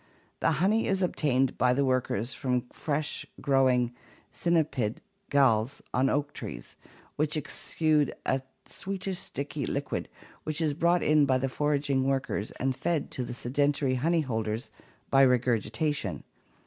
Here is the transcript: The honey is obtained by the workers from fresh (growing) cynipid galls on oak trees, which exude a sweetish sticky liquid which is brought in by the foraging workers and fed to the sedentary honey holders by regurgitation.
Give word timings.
The 0.39 0.53
honey 0.53 0.87
is 0.87 1.03
obtained 1.03 1.59
by 1.59 1.75
the 1.75 1.85
workers 1.85 2.33
from 2.33 2.65
fresh 2.73 3.23
(growing) 3.39 3.93
cynipid 4.33 4.97
galls 5.29 5.79
on 5.93 6.09
oak 6.09 6.33
trees, 6.33 6.75
which 7.17 7.37
exude 7.37 8.11
a 8.25 8.41
sweetish 8.65 9.19
sticky 9.19 9.67
liquid 9.67 10.09
which 10.43 10.59
is 10.59 10.73
brought 10.73 11.03
in 11.03 11.27
by 11.27 11.37
the 11.37 11.49
foraging 11.49 12.03
workers 12.05 12.49
and 12.49 12.75
fed 12.75 13.11
to 13.11 13.23
the 13.23 13.35
sedentary 13.35 13.93
honey 13.93 14.21
holders 14.21 14.71
by 15.11 15.21
regurgitation. 15.21 16.23